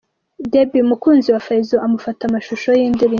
[0.51, 3.09] Debby umukunzi we fayzo amufata amashusho y'indirimbo.